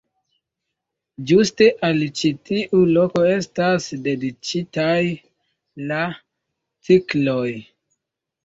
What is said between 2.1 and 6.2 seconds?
ĉi tiu loko estas dediĉitaj la